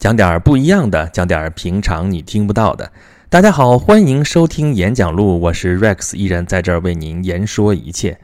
[0.00, 2.90] 讲点不一样的，讲点平常你听不到的。
[3.28, 8.18] 大家好，欢迎收听演讲录，我是 Rex，依然在这儿为您言说一切。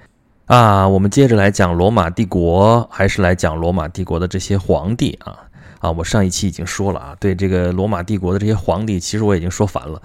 [0.47, 5.41] 啊，我们接着来讲罗马帝国，还是来讲罗马帝国的这些皇帝啊。
[5.79, 10.01] 啊，我上一期已经说了啊，对这个罗马帝国的这些皇帝，其实我已经说烦了，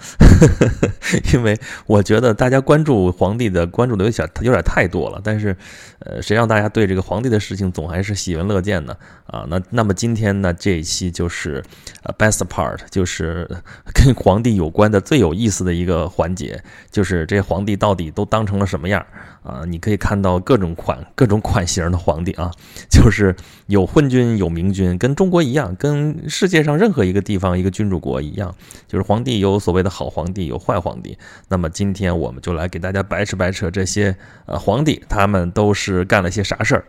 [1.34, 1.58] 因为
[1.88, 5.22] 我觉得大家关注皇帝的关注的有点有点太多了。
[5.24, 5.56] 但是，
[6.02, 8.96] 呃，谁让大家对这个皇帝的事情总还是喜闻乐见呢？
[9.28, 11.64] 啊，那那么今天呢，这一期就是
[12.04, 13.50] 呃 best part，就是
[13.94, 19.06] 跟皇帝有关的最有意思的一个环节，就是这皇帝到底都当成了什么样
[19.44, 19.64] 啊？
[19.66, 22.52] 你可以看到各种款各种款型的皇帝啊，
[22.90, 23.36] 就是
[23.68, 25.76] 有昏君有明君，跟中国一样。
[25.76, 28.54] 跟世界上任何一个地方一个君主国一样，
[28.88, 31.18] 就是皇帝有所谓的好皇帝，有坏皇帝。
[31.48, 36.86] 那么今天我们就来给大家白扯白扯这些呃皇帝，他们都是是干了些啥事儿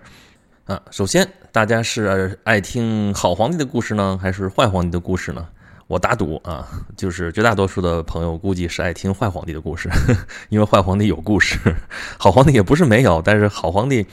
[0.66, 0.82] 啊？
[0.90, 5.48] 首先，大家是爱听好皇帝的故事呢，还是坏皇帝的故事呢？
[5.92, 9.90] 我打赌啊，就是绝大多数的朋友估计是爱听坏皇帝的故事，
[10.48, 11.58] 因为坏皇帝有故事，
[12.16, 14.06] 好皇帝也不是没有，但是好皇帝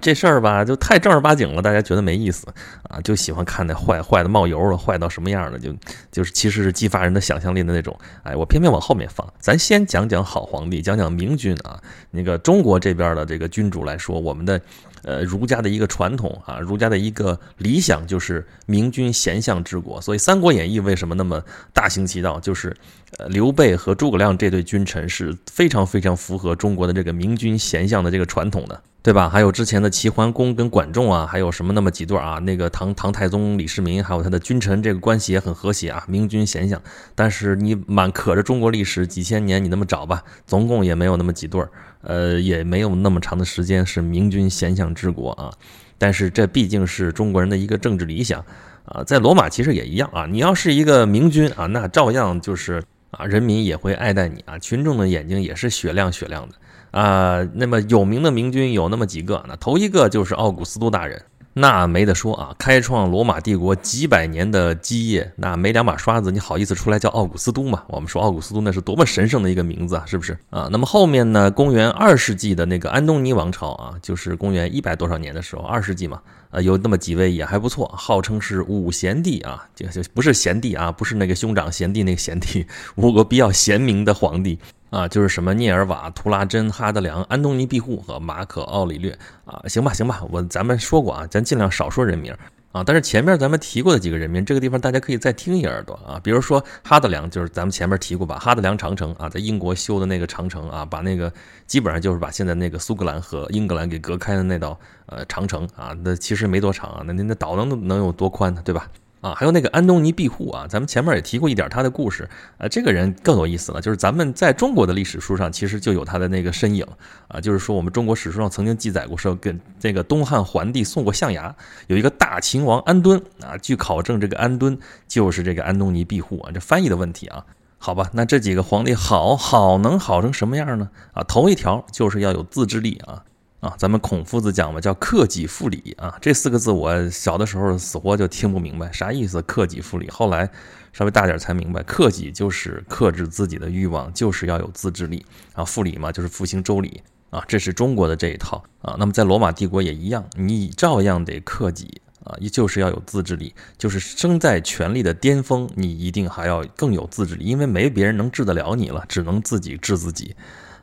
[0.00, 2.46] 这事儿吧，就太正儿八经了，大家觉得没意思
[2.84, 5.74] 啊，就喜欢看那坏坏的冒油了，坏到什么样了，就
[6.12, 7.98] 就是其实是激发人的想象力的那种。
[8.22, 14.60] 哎，我偏偏往后面放，咱先讲讲好皇帝，讲讲明君啊，那个中国这边的这个君主来说，我们的。
[15.04, 20.00] 呃，儒家的一个传统啊，儒家的一个理想就是明君贤相治国。
[20.00, 22.40] 所以《三国演义》为什么那么大行其道？
[22.40, 22.74] 就是
[23.18, 29.28] 呃，刘备和诸葛亮这对君臣是非常非常符合中国的这个明君贤相的这个传统的，对吧？
[29.28, 32.38] 还有之前的齐桓公跟管仲啊，还有什么那么几对啊？
[32.38, 36.80] 那个唐唐太宗李世民，还有他的君臣这个关系也很和谐啊，明君贤相。
[37.14, 41.70] 但是你满可着中国历史几千年，你那么找吧，总共也没有那么几对儿。
[42.00, 45.52] 呃，也没有那么长的时间是明君贤相之国啊，
[45.98, 48.42] 但是这毕竟是中国人的一个政治理想
[48.86, 56.54] 啊，在罗马其实也一样啊，你要是一个明君啊，那照样就是啊，人民也会爱戴你啊，群众的眼睛也是雪亮雪亮的
[56.94, 57.46] 啊。
[57.54, 61.20] 那么有名的明君有那么几个，那头一个就是奥古斯都大人。
[61.56, 67.84] 那没得说啊，开创罗马帝国几百年的基业，那没两把刷子，你好意思出来叫奥古斯都吗？
[67.86, 70.68] 我们说奥古斯都那是多么神圣的一个名字啊，是不是啊？
[70.72, 71.48] 那么后面呢？
[71.48, 76.20] 公元二世纪的那个安东尼王朝啊，就是公元一百多少年的时候，二世纪嘛，
[76.50, 82.66] 呃，有那么几位也还不错，号称是五贤帝啊，就就不是贤帝啊，不是那个兄长贤弟那个贤帝，
[82.96, 84.58] 五个比较贤明的皇帝。
[84.94, 89.10] 啊，就是什么涅尔瓦、图拉真、哈德良、安东尼庇护和马可奥里略
[89.44, 92.32] 啊，行吧，行吧，我咱们说过啊，咱尽量少说人名
[92.70, 92.84] 啊。
[92.86, 96.20] 但是前面咱们提过的几个人名，这个地方大家可以再听一耳朵啊。
[96.22, 101.32] 比如说哈德良，就是咱们前面提过吧，哈德良长城啊，在英国修的那个长城啊，把那个
[101.66, 108.88] 基本上就是把现在那个苏格兰和英格兰给隔开的那道呃长城啊，那其实没多长啊，那那那岛能能有多宽呢，对吧？
[109.24, 112.68] 啊，还有那个安东尼庇护啊，咱们前面也提过一点他的故事啊。
[112.68, 116.86] 这个人更有意思了，就是咱们在中国的历史书上其实就有他的那个身影
[117.28, 117.40] 啊。
[117.40, 123.56] 就是说，我们中国史书上曾经记载过，说跟这个东汉桓帝送过象牙，有一个大秦王安敦啊。
[123.56, 126.50] 据考证，这个安敦就是这个安东尼庇护啊。
[126.52, 127.46] 这翻译的问题啊，
[127.78, 130.90] 好吧，那这几个皇帝好好能好成什么样呢？
[131.14, 133.24] 啊，头一条就是要有自制力啊。
[133.64, 136.18] 啊，咱们孔夫子讲嘛，叫克己复礼啊。
[136.20, 139.40] 这四个字我小的时候死活就听不明白啥意思。
[139.40, 140.46] 克己复礼，后来
[140.92, 145.24] 稍微大点才明白，克己就是克制自己的欲望，就是要有自制力
[145.54, 145.64] 啊。
[145.64, 147.42] 复礼嘛，就是复兴周礼啊。
[147.48, 148.96] 这是中国的这一套啊。
[148.98, 160.36] 那么在罗马帝国也一样，你照样得克己啊，就是要有自制力，就是生在权力的巅峰，你一定还要更有自制力，因为没别人能治得了你了，只能自己治自己。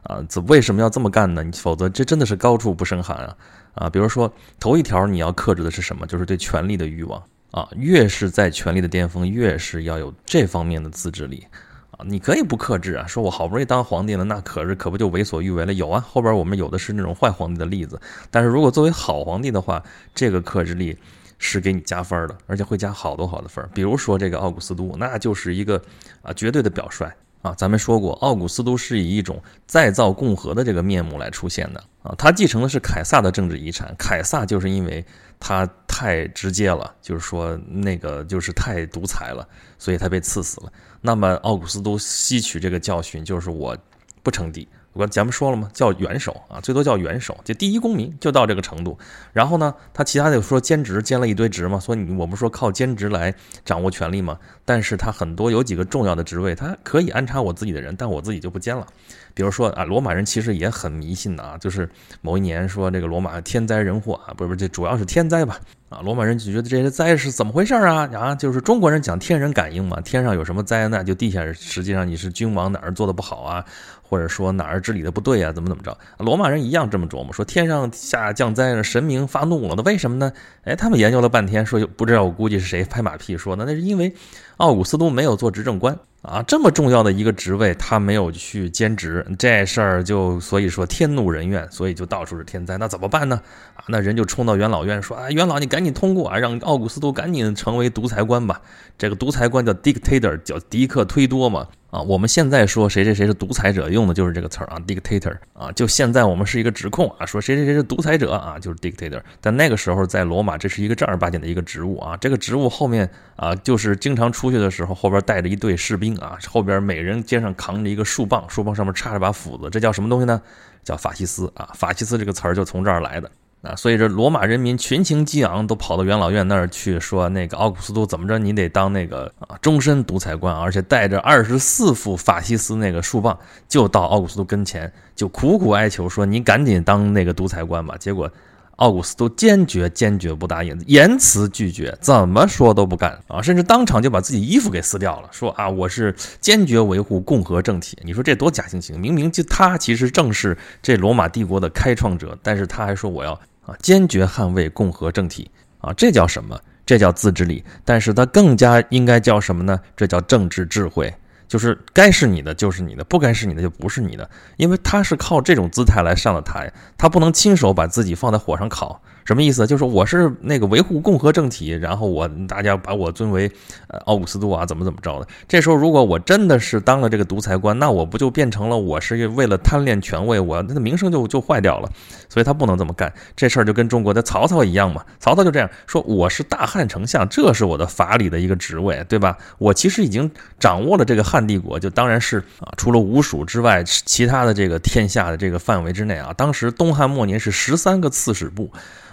[0.04, 1.44] 啊，这为什么要这么干呢？
[1.44, 3.38] 你否则这真的是高处不胜寒啊！
[3.76, 6.08] 啊，比如说头一条你要克制的是什么？
[6.08, 7.68] 就是对权力的欲望啊。
[7.76, 11.46] 越是在权力的巅峰，越是要有这方面的自制力
[11.92, 12.04] 啊。
[12.04, 15.74] 你可以不克制啊，说我好不容易当皇帝了，那可是可不就为所欲为了？
[15.74, 18.02] 有啊，后边我们有的是那种坏皇帝的例子。
[18.32, 19.82] 但是如果作为好皇帝的话，
[20.16, 20.98] 这个克制力
[21.38, 23.64] 是给你加分的，而且会加好多好多分。
[23.74, 25.82] 比如说这个奥古斯都，那就是一个
[26.24, 27.08] 啊绝对的表率。
[27.42, 32.14] 啊，咱们说过，奥古斯都是以一种再造共和的这个面目来出现的啊。
[32.18, 35.04] 他继承的是凯撒的政治遗产，凯撒就是因为
[35.40, 39.48] 他太直接了，就是说那个就是太独裁了，
[39.80, 40.72] 所以他被赐死了。
[41.02, 43.76] 那么奥古斯都吸取这个教训，就是我
[44.22, 44.68] 不称帝。
[44.94, 45.70] 我刚咱们说了吗？
[45.74, 48.98] 叫元首啊，最多叫元首，就第一公民，就到这个程度。
[49.32, 53.34] 然后呢，他其他的说兼职兼了一堆职嘛，所以你我不是说靠兼职来
[53.64, 54.38] 掌握权力嘛。
[54.66, 58.86] 但是他很多有几个重要的职位，他可以安插我自己的人，但我自己就不兼了。
[59.34, 61.90] 比如说啊，罗马人其实也很迷信的啊，就是
[62.22, 65.58] 某一年说这个罗马天灾人祸啊，不是不是，这主要是天灾吧？
[65.92, 68.10] 啊，罗马人就觉得这些灾是怎么回事啊？
[68.14, 73.66] 啊，就是中国人讲天人感应嘛，天上有什么灾难，就地下实际上你是君王哪儿做的不好啊，
[74.02, 75.98] 或者说哪儿治理的不对啊，怎么怎么着？
[76.20, 80.32] 罗马人一样这么琢磨，说天上下降灾，神明发怒了，那为什么呢？
[80.64, 84.16] 哎，他们研究了半天，说不知道，我估计是谁拍马屁说的，那是因为
[84.62, 85.98] 奥古斯都没有做执政官。
[86.22, 92.78] 啊，这么重要的一个职位，他没有去兼职，这事儿就所以说天怒人怨，所以就到处是天灾。
[92.78, 93.42] 那怎么办呢？
[93.74, 98.62] 啊，那人就冲到元老院说：“啊，元老，你赶紧通过啊，让奥古斯都赶紧成为独裁官吧。
[99.00, 105.70] 这个独裁官叫 dictator，叫迪克忒多嘛。”啊，我们现在说谁谁谁是独裁者，用的就是这个词儿啊，dictator 啊。
[105.74, 109.22] 就现在我们是一个指控啊，说谁谁谁是独裁者啊，就是 dictator。
[109.42, 112.16] 但那个时候在罗马，这是一个正儿八经的一个职务啊。
[112.16, 120.42] 这个职务后面啊，就是经常出去的时候，后边带着一队士兵啊，后边每人肩上扛着一个树棒，树棒上面插着把斧子，这叫什么东西呢？
[120.86, 121.72] 叫法西斯啊。
[121.76, 123.30] 法西斯这个词儿就从这儿来的。
[123.62, 133.38] 啊，所以这罗马人民群情激昂，都跑到元老院那儿去说，那个奥古斯都怎么着，你得当那个啊终身独裁官，而且带着二十四副法西斯那个树棒，
[133.68, 137.96] 就到奥古斯都跟前，就苦苦哀求说，你赶紧当那个独裁官吧。
[138.00, 138.32] 结果
[138.78, 147.96] 奥古斯都坚决坚决不答应，严词拒绝，怎么说都不干啊，甚至当场就把自己衣服给撕掉了，说啊，我是坚决维护共和政体。
[148.02, 153.40] 你说这多假惺惺，明明就他其实正是这罗马帝国的开创者，但是他还说我要。
[153.66, 155.50] 啊，坚决捍卫共和政体
[155.80, 156.60] 啊，这叫什么？
[156.86, 157.64] 这叫自制力。
[157.86, 159.80] 但是它更加应该叫什么呢？
[159.96, 161.14] 这叫政治智慧。
[161.48, 164.30] 就是该是你的就是你的，不该是你的就不是你的。
[164.56, 169.02] 因为他是靠这种姿态来上的台，他不能亲手把自己放在火上烤。
[169.26, 169.68] 什么意思？
[169.68, 173.52] 就是我是那个维护共和政体，然后我大家把我尊为
[173.88, 175.28] 呃奥古斯都啊，怎么怎么着的？
[175.48, 181.90] 这时候如果我真的是当了这个独裁官，那我不就变成了我是为了贪恋权位，我那名声就就坏掉了。
[182.30, 183.12] 所以他不能这么干。
[183.36, 185.04] 这事儿就跟中国的曹操一样嘛。
[185.20, 189.38] 曹操就这样说：“我是大汉丞相，这是我的法理的一个职位，对吧？
[189.58, 196.34] 我其实已经掌握了这个汉帝国，就当然是啊，除了吴蜀之外，其他的这个天下的这个范围之内啊。
[196.38, 198.72] 当时东汉末年是十三个刺史部。”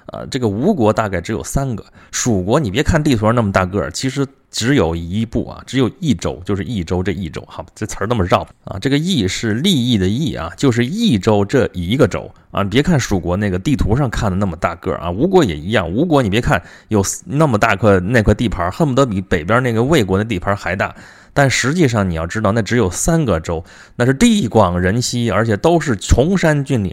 [0.08, 12.30] 啊，这个吴国大概只有三个，蜀国你别看地图上那么大个儿，其实只有一部啊，只有益州，就是益州这益州，好，这词儿那么绕啊，这个益是利益的益啊，就是益州这一个州。
[12.50, 20.94] 啊，别看蜀国那个地图上看的那么大个儿啊，吴国也一样，吴国你别看有那么大块那块地盘，恨不得比北边那个魏国的地盘还大。
[21.38, 23.64] 但实际上，你要知道，那只有三个州，
[23.94, 26.92] 那是地广人稀，而且都是崇山峻岭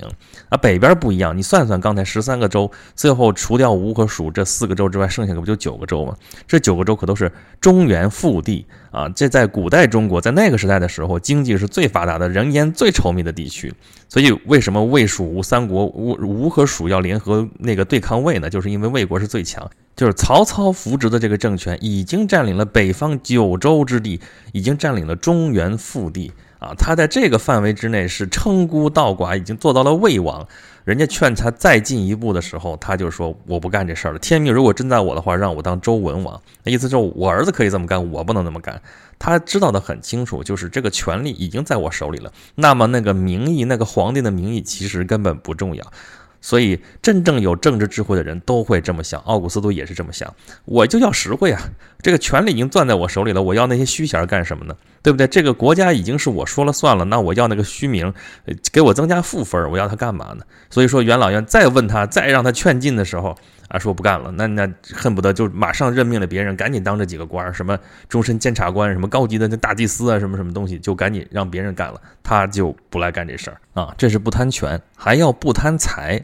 [0.49, 0.55] 啊。
[0.55, 6.15] 北边不一样，你算算，刚才十三个州，最后除掉吴和蜀这四个州之外，剩下的不就九个州吗？
[6.47, 9.09] 这九个州可都是中原腹地啊。
[9.09, 13.73] 这在古代中国，在那个时代的时候，经济是最发达的，人烟最稠密的地区。
[14.07, 18.49] 所以，为什么魏蜀吴三国吴吴和蜀要联合那个对抗魏呢？
[18.49, 19.69] 就是因为魏国是最强。
[19.95, 24.19] 就是曹操扶植的这个政权已经占领了北方九州之地，
[24.51, 26.73] 已经占领了中原腹地啊！
[26.77, 30.45] 他在这个范围之内是称孤道寡，已经做到了魏王。
[30.85, 34.19] 人家劝他再进一步的时候，他就说：“我不干这事儿了。
[34.19, 36.39] 天命如果真在我的话，让我当周文王。
[36.63, 38.79] 那意思就是我儿子可以这么干，我不能那么干。
[39.17, 42.31] 他知道的很清楚，就是这个权力已经在我手里了。
[42.53, 45.83] 那么那个名义，那个皇帝的名义，其实根本不重要。”
[46.39, 49.19] 所以，真正有政治智慧的人都会这么想。
[49.21, 50.31] 奥古斯都也是这么想，
[50.65, 51.59] 我就要实惠啊！
[52.05, 54.75] 这个权力已经攥在我手里了，我要那些虚衔干什么呢？
[55.01, 55.25] 对不对？
[55.25, 58.13] 这个国家已经是我说了算了，那我要那个虚名，
[58.71, 60.45] 给我增加负分，我要他干嘛呢？
[60.69, 63.35] 所以说，元老院再问他，再让他劝进的时候，
[63.69, 67.75] 啊，说不干了，那那恨不得就马上任命了别人，赶紧当这几个官，什么
[68.07, 73.95] 终身监察官，什么高级的那大祭司啊，什么什么东西，就赶紧让别人干了，他就不来干这事儿啊！
[73.97, 76.23] 这是不贪权，还要不贪财。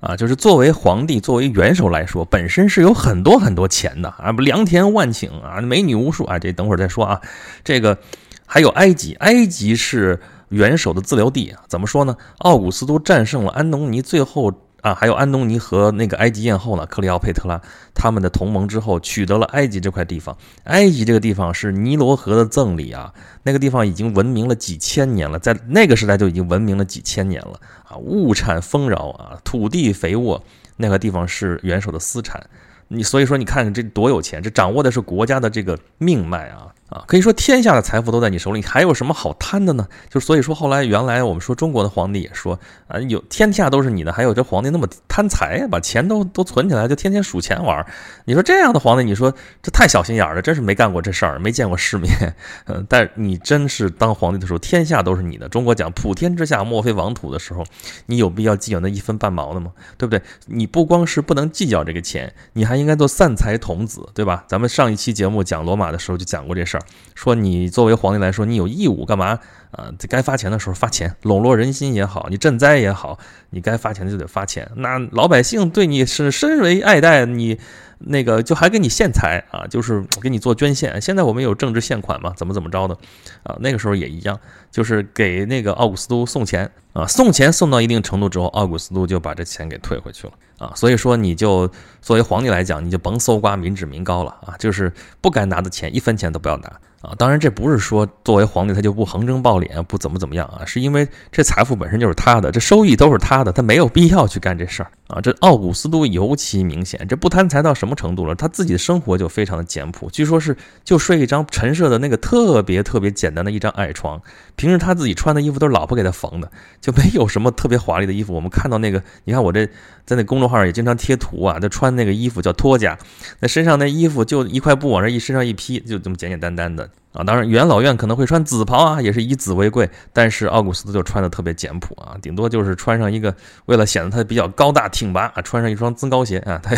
[0.00, 6.38] 啊，就是作为皇帝，作为元首来说，本身是有很多很多钱的啊，不良田万顷啊，美女无数啊。
[6.38, 7.20] 这等会儿再说啊。
[7.62, 7.98] 这个
[8.46, 11.62] 还有埃及，埃及是元首的自留地啊。
[11.68, 12.16] 怎么说呢？
[12.38, 14.52] 奥古斯都战胜了安东尼，最后。
[14.82, 17.60] 啊，还有安东尼和那个埃及艳后呢，克里奥佩特拉
[17.94, 20.36] 他们的同盟之后，取得了埃及这块地方。
[20.64, 30.42] 埃及这个地方是尼罗河的赠礼啊，那个地方已经文明了几千年了，在那个时代就已经文明了几千年了啊，物产丰饶啊，土地肥沃，
[30.76, 32.44] 那个地方是元首的私产。
[32.88, 36.66] 你所以说，你看看这多有钱，这掌握的是国家的这个命脉啊。
[36.90, 39.86] 啊，可以说天下的财富都在你手里，还有什么好贪的呢？
[40.08, 47.86] 就所以说，后来原来我们说中国的皇帝也说啊，有天下都是你的，还有这皇帝那么贪财，把钱都都存起来，就天天数钱玩。
[48.24, 49.32] 你说这样的皇帝，你说
[49.62, 52.34] 这太小心眼了，真是没干过这事儿，没见过世面。
[52.66, 55.48] 嗯， 但你真是当皇帝的时候，天下都是你的。
[55.48, 57.64] 中国讲普天之下莫非王土的时候，
[58.06, 59.70] 你有必要计较那一分半毛的吗？
[59.96, 60.20] 对不对？
[60.46, 64.42] 你不光是不能计较这个钱，你还应该做散财童子，对吧？
[64.48, 66.79] 咱们上一期节目讲罗马的时候就讲过这事儿。
[67.14, 69.38] 说你作为皇帝来说，你有义务干嘛？
[69.70, 73.18] 啊，这该发钱的时候发钱，笼络人心也好，你赈灾也好，
[73.50, 74.70] 你该发钱就得发钱。
[74.76, 77.58] 那老百姓对你是深为爱戴，你
[77.98, 81.00] 那个就还给你献财啊，就是给你做捐献。
[81.00, 82.96] 现在我们有政治献款嘛，怎么怎么着的
[83.44, 83.56] 啊？
[83.60, 84.40] 那个时候也一样，
[84.72, 90.72] 就是给那个奥古斯都送钱啊，送钱送到一定程度之后，奥古斯都就把这钱给退回去了啊。
[90.74, 96.72] 所以说，你就作为皇帝来讲，你就甭搜刮民脂民膏了啊，就是不该拿的钱，一分钱都不要拿。
[97.00, 104.90] 啊，当然这不是说作为皇帝他就不横征暴敛，不怎么怎么样啊，是因为这财富本身就是他的，这收益都是他的，他没有必要去干这事儿。
[105.10, 105.20] 啊。
[105.20, 108.34] 这奥古斯都尤其明显，这不贪财到什么程度了？
[108.34, 114.20] 他自己的生活就非常的简朴，据说是就睡一张陈设的那个特别特别简单的一张矮床，
[114.56, 116.50] 平时他自己穿的衣服都是老婆给他缝的，
[116.80, 118.32] 就没有什么特别华丽的衣服。
[118.34, 119.66] 我们看到那个，你看我这
[120.06, 122.98] 在那公众号上也经常贴图啊，他穿那个衣服叫托甲，
[123.40, 126.88] 那身上那衣服就一块布往这一身上一披，就这么简简单单的。
[127.12, 129.88] 啊，当然元老院可能会穿紫袍啊，也是以紫为贵。
[130.12, 133.34] 但是奥古斯都就穿的特别简朴啊，顶多就是穿上一个，
[133.66, 136.70] 为了显得他比较高大挺拔啊，穿上一双增高鞋啊， 他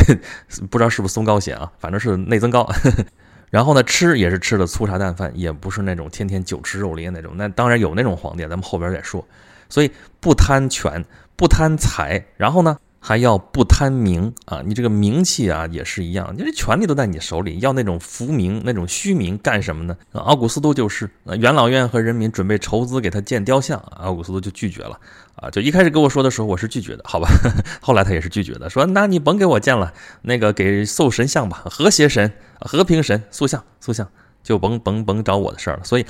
[0.71, 2.67] 不知道是不是松糕鞋啊，反正是内增高。
[3.51, 7.33] 然后呢，吃也是吃的粗茶淡饭，也不是那种天天酒吃肉林那种。
[7.37, 9.23] 那当然有那种皇帝，咱们后边再说。
[9.69, 11.05] 所以不贪权，
[11.37, 12.79] 不贪财，然后呢？
[13.05, 19.97] 还要不贪名啊，你这个名气啊也是一样，你这权力都在你手里，要那种浮名、那种虚名干什么呢？
[20.13, 24.97] 奥古斯都就是，元老院和人民准备筹资给他建雕像，奥古斯都就拒绝了
[25.35, 25.51] 啊。
[25.51, 27.29] 就一开始跟我说的时候，我是拒绝的，好吧？
[27.83, 29.93] 后来他也是拒绝的，说那你甭给我建了，
[30.23, 34.09] 那个给塑神像吧，和谐神、和平神塑像，塑像
[34.45, 35.83] 就甭甭甭找我的事儿了。
[35.83, 36.07] 所以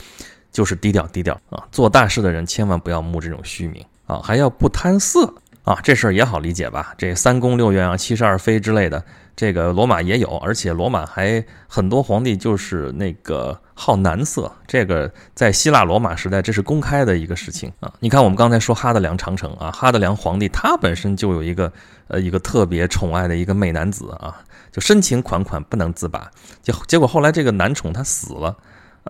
[0.52, 5.32] 就是低调低调啊，做大事的人千万不要慕这种虚名啊，还要不贪色。
[5.64, 6.92] 啊，这事儿也好理解吧？
[6.98, 9.04] 这三宫六院啊，七十二妃之类的，
[9.36, 17.92] 这个罗马也有，而且罗马还很多皇帝就是那个好男色，这个在希腊罗马时代这是公开的一个事情啊。
[18.00, 21.72] 你看我们刚才说哈德良长城啊，哈德良皇帝他本身就有一个
[22.08, 24.42] 呃一个特别宠爱的一个美男子啊，
[24.72, 26.28] 就深情款款不能自拔，
[26.60, 28.56] 结结果后来这个男宠他死了。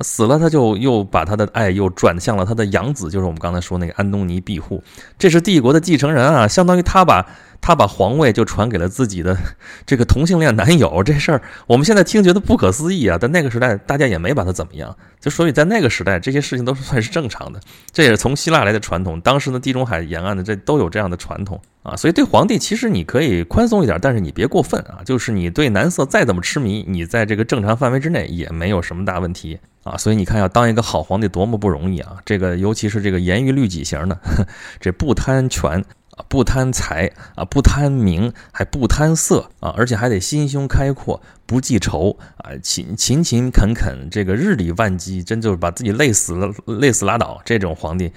[0.01, 4.83] 死了，他就又把他的爱又转向了他的养子，就是我们刚才说那个安东尼庇护，
[5.19, 7.27] 这是帝国的继承人啊，相当于他把。
[7.65, 9.39] 他把皇位就传给了自己的
[9.87, 13.17] 这个同性恋男友，这事儿我们现在听觉得不可思议啊！
[13.21, 17.61] 但那个时代大家也没把他怎么样，就所以在那个时代这些事情都是算是正常的。
[17.93, 21.97] 这也是从希腊来的传统，当时的地中海沿岸的这都有这样的传统啊。
[21.97, 25.01] 所以对皇帝其实你可以宽松一点，但是你别过分啊。
[25.05, 29.97] 就是你对男色再怎么痴迷，你在这个正常范围之内也没有什么大问题啊。
[29.97, 32.17] 所以你看要当一个好皇帝多么不容易啊！
[32.25, 34.19] 这个尤其是这个严于律己型的，
[34.81, 35.85] 这不贪权。
[36.15, 47.41] 啊，不贪财啊，不贪名，还不贪色啊，而且还得心胸开阔，不记仇啊，勤勤勤恳恳，这个日理万机，真就是把自己累死了，累死拉倒。
[47.47, 48.13] 这种皇帝，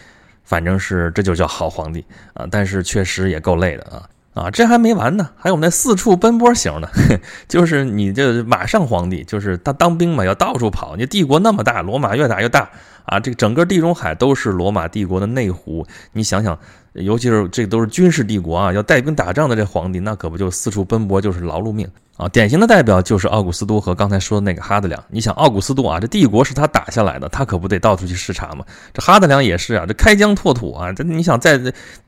[0.45, 6.89] 反正是这就叫好皇帝啊，但是确实也够累的啊啊，这还没完呢，还有那四处奔波型的，
[7.47, 10.95] 就是你这马上皇帝，就是他当兵嘛，要到处跑。
[10.97, 12.69] 你帝国那么大，罗马越打越大
[13.05, 16.57] 啊，这个整个地中海都是罗马帝国的内湖，你想想。
[16.95, 21.85] 尤其是这都是军事帝国啊，要带兵打仗的这皇帝，那可不就四处奔波，就是劳碌命
[22.15, 22.25] 啊！
[22.29, 25.03] 典型的代表就是奥古斯都和刚才说的那个哈德良。
[25.09, 28.63] 你想奥古斯都啊，这帝国是他打下来的，他可不得到处去视察吗？
[28.93, 31.59] 这哈德良也是啊，这开疆拓土啊，这你想在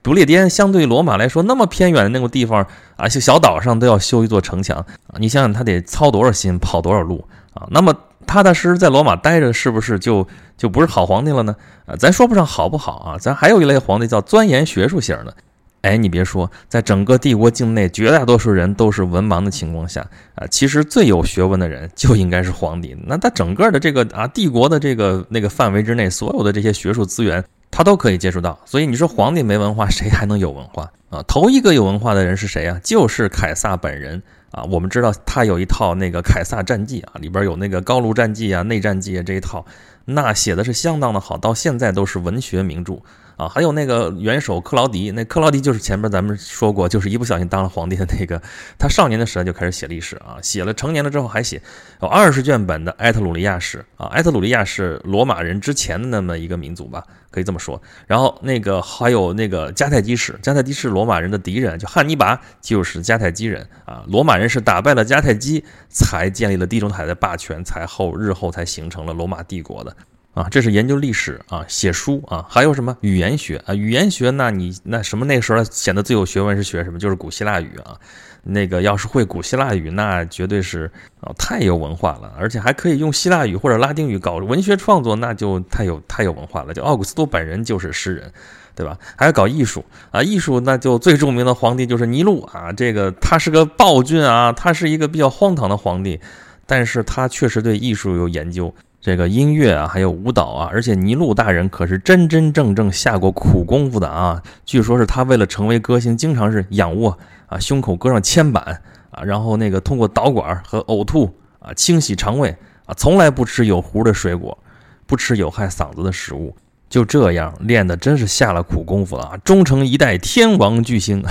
[0.01, 4.77] 不列颠相对罗马来说那么偏远的那个地方啊，小岛上都要修一座城墙
[5.07, 5.19] 啊！
[5.19, 7.67] 你想想他得操多少心，跑多少路啊？
[7.71, 7.93] 那么。
[8.27, 11.55] 踏踏实实在罗马待着，是不是就就不是好皇帝了呢？
[11.87, 15.33] 啊，咱说不上好不好啊，咱还有一类皇帝叫钻研学术型的。
[15.81, 20.05] 哎，你别说，在整个帝国境内，绝大多数人都是文盲的情况下，
[20.35, 22.97] 啊，其实最有学问的人就应该是皇帝。
[23.05, 27.41] 那他整个的这个啊，帝国的这个那个范围之内，所有的这些学术资源，
[27.71, 28.59] 他都可以接触到。
[28.65, 31.23] 所以你说皇帝没文化，谁还能有文化啊？
[31.27, 32.77] 头一个有文化的人是谁啊？
[32.83, 34.21] 就是凯撒本人。
[34.51, 39.65] 啊，我们知道他有一套那个凯撒战记啊，里边有那个高卢战记啊、内战记啊这一套，
[40.05, 43.01] 那写的是相当的好，到现在都是文学名著。
[43.37, 48.41] 啊，还有那个元首克劳迪，那克劳迪就是前面咱们说过，就是一不小心当了皇帝的那个。
[48.79, 51.61] 他少年的时候就开始写历史啊，写了成年了之后还写
[52.01, 54.07] 有二十卷本的埃特鲁利亚史啊。
[54.07, 57.79] 埃特鲁利亚是罗马人之前的那么一个民族吧，可以这么说。
[58.07, 64.03] 然后那个还有那个迦太基史，迦太基是罗马人的敌人，就汉尼拔就是迦太基人啊。
[64.07, 69.95] 罗马人是打败了迦太基，才建立了地中海的霸权，才后日后才形成了罗马帝国的。
[70.37, 73.73] 啊，这是研究历史啊，写书啊，还有什么语言学啊？
[73.73, 76.99] 语言学，那你那什么那时候显得最有学问是学什么？
[76.99, 77.97] 就是古希腊语啊。
[78.43, 80.89] 那个要是会古希腊语，那绝对是
[81.21, 86.71] 啊，太有文化了，而且还可以用希腊语或者拉丁语搞文学创作，那就太有太有文化了。
[86.71, 88.31] 就奥古斯都本人就是诗人，
[88.75, 88.95] 对吧？
[89.17, 92.71] 还要搞艺术啊，艺术那就最著名的皇帝就是尼禄啊。
[92.71, 96.19] 这个他是个暴君啊，他是一个比较荒唐的皇帝，
[96.67, 98.71] 但是他确实对艺术有研究。
[98.99, 104.41] 这个音乐啊，还有舞蹈啊，而且尼禄大人可是真真正正下过苦功夫的啊！
[104.65, 112.49] 据说是他为了成为歌星，经常是仰卧啊，胸口搁上铅板啊，然后那个通过导管和呕吐啊清洗肠胃
[112.85, 114.57] 啊，从来不吃有核的水果，
[115.05, 116.55] 不吃有害嗓子的食物。
[116.89, 119.37] 就这样练的真是下了苦功夫了啊！
[119.43, 121.21] 终成一代天王巨星，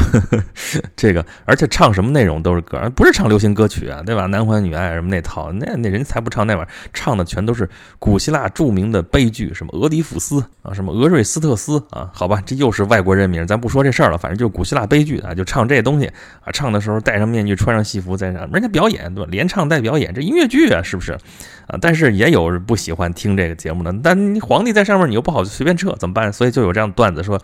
[0.94, 4.26] 这个而且唱什么内容都是歌，不是唱流行歌曲啊，对吧？
[4.26, 16.06] 男欢女爱什么那套，那那人才不唱那玩意儿，唱的全都是古希腊著名的悲剧，什么俄狄浦斯啊，什么俄瑞斯特斯啊，好吧，这又是外国人名，咱不说这事儿了，反正就是古希腊悲剧啊，就唱这东西
[16.44, 19.28] 啊，唱的时候戴上面具，穿上戏服在那，人家表演对吧？
[19.30, 21.16] 连唱带表演，这音乐剧啊，是不是
[21.66, 21.78] 啊？
[21.80, 25.44] 但是也有不喜欢听这个节目的，但皇帝在上面，你又不好。
[25.44, 26.32] 随便撤怎么办？
[26.32, 27.40] 所以就有这样段子说。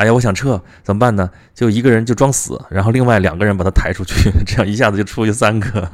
[0.00, 1.28] 哎呀，我想撤，怎么办呢？
[1.54, 5.86] 就一个人就装死，然后另外两个人把他抬出去， 这样一下子就出去三个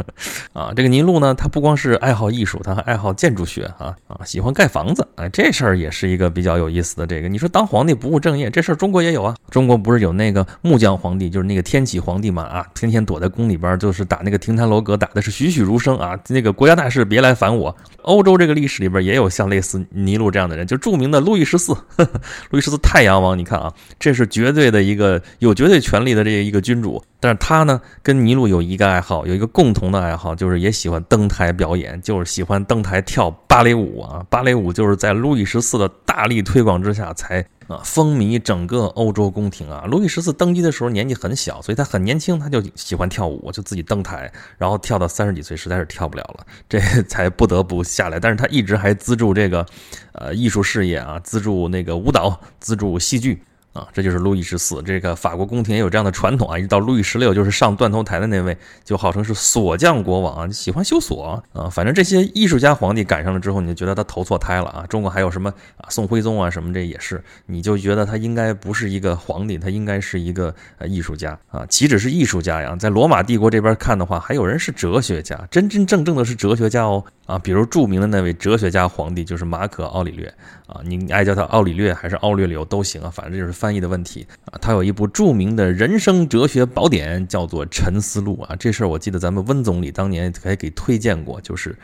[0.52, 0.72] 啊。
[0.76, 5.04] 这个尼禄呢，他不光是爱好艺术，他还爱好建筑学啊啊，喜欢盖房子。
[5.16, 7.04] 哎，这事儿也是一个比较有意思的。
[7.04, 9.34] 这个你说当皇帝不务正业，这事儿中国也有啊。
[9.50, 16.16] 中国不是有那个木匠皇帝，就是那个天启皇帝嘛啊，天天躲在宫里边，就是打那个亭台楼阁，打的是栩栩如生啊。
[16.28, 17.76] 那个国家大事别来烦我。
[18.02, 21.76] 欧洲这个历史里边也有像类似尼禄这样的人，就著名的路易十四，
[22.50, 23.72] 路易十四太阳王，你看啊。
[23.98, 34.24] 这是绝对的一个有绝对权力的这一个君主，但是他呢跟尼禄有一个爱好，有一个共同的爱好，就是也喜欢登台表演，就是喜欢登台跳芭蕾舞啊。
[34.28, 39.86] 芭蕾舞就是在路易十四的大力推广之下才啊风靡整个欧洲宫廷啊。
[39.86, 48.20] 路易十四登基的时候年纪很小，所以他很年轻，他就喜欢跳舞，就自己登台，然后跳到三十几岁实在是跳不了了，这才不得不下来。
[48.20, 49.64] 但是他一直还资助这个
[50.12, 53.42] 呃艺术事业啊，资助那个舞蹈，资助戏剧。
[53.76, 54.82] 啊，这就是路易十四。
[54.82, 61.68] 这个法国宫廷也有这样的传统啊，一直到路易十六，就是上断头台的那位，就号称是锁匠国王，喜欢修锁啊。
[61.68, 64.86] 反正这些艺术家皇帝赶上了之后，你就觉得他投错胎了啊。
[64.88, 71.66] 中国还有什么啊，宋徽宗啊什么，这也是，你就觉得他应该不是一个皇帝，他应该是一个呃艺术家啊。
[71.66, 77.38] 岂止是艺术家呀，在罗马帝国这边看的话，还有人是哲学家，真真正正的是哲学家哦啊。
[77.38, 80.32] 比如著名的那位哲学家皇帝就是马可·奥里略
[80.66, 83.65] 啊，你爱叫他奥里略还是奥略流都行啊，反正就是。
[83.66, 88.54] 翻译的问题啊，他有一部著名的人生哲学宝典，叫做《沉思录》啊。
[88.54, 91.72] 这事儿我记得咱们温总理当年还给推荐过，就是《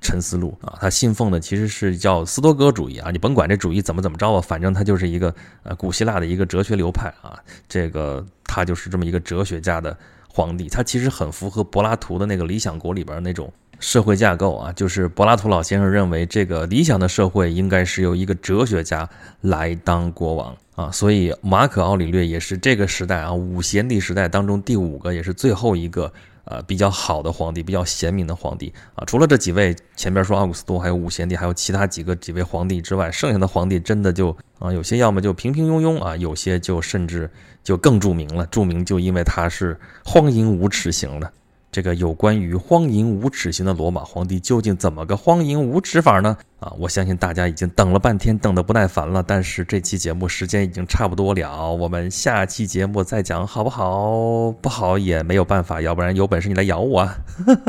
[0.00, 0.76] 沉思录》啊。
[0.80, 3.12] 他信奉的其实是叫斯多葛主义啊。
[3.12, 7.38] 你甭管这主义怎么怎么着吧，反正他就是一个呃古希腊的一个哲学流派啊。
[7.68, 9.96] 这个他就是这么一个哲学家的
[10.28, 13.52] 皇帝，他其实很符合柏拉图的那个《理想国》里边那种。
[13.78, 19.08] 社会架构啊，就是柏拉图老先生认为，这个理想的社会应该是由一个哲学家
[19.40, 26.10] 来当国王啊，所以马可·奥里略也是这个时代啊五贤帝时代当中第五个，也是最后一个
[26.44, 29.04] 呃比较好的皇帝，比较贤明的皇帝啊。
[29.04, 37.30] 除了这几位前边说奥古斯都，还有五贤帝，还有其他几个几位皇帝之外，剩下的皇帝真的就啊有些要么就平平庸庸啊，有些就甚至
[37.62, 41.30] 就更著名了，著名就因为他是荒淫无耻型的。
[41.72, 46.36] 这个有关于荒淫无耻型的罗马皇帝究竟怎么个荒淫无耻法呢？
[46.58, 49.22] 啊，我相信大家已经等了半天，等得不耐烦了。
[49.24, 54.50] 但是这期节目时间已经差不多了，我们下期节目再讲好不好？
[54.60, 57.08] 不好也没有办法，要不然有本事你来咬我。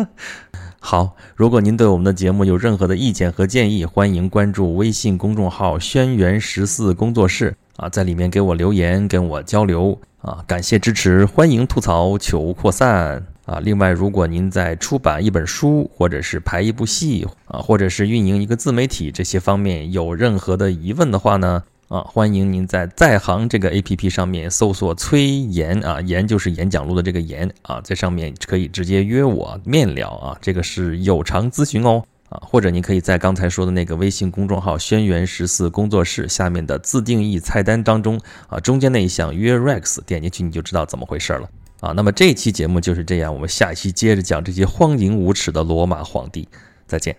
[0.84, 13.31] 好，如果您对我们的节目有任何的意见和建议，欢迎关注微信公众号“轩辕十四工作室”啊，在里面给我留言，跟我交流啊，感谢支持，欢迎吐槽，求扩散。
[13.52, 32.02] 啊，另外，如果您在出版一本书，或者是拍一部戏，啊，或者是运营一个自媒体这些方面有任何的疑问的话呢，啊，欢迎您在在行这个 APP 上面搜索崔岩啊，岩就是演讲录的这个岩啊，在上面可以直接约我面聊啊，这个是有偿咨询哦。
[32.30, 41.50] 啊，或者您可以在刚才说的那个微信公众号“轩辕十四工作室”下面的自定义菜单当中啊，中间那一项约 Rex，点进去你就知道怎么回事了
[41.82, 41.92] 啊。
[41.92, 46.48] 那么这期节目就是这样，我们下一期接着讲这些荒淫无耻的罗马皇帝，
[46.88, 47.18] 再见。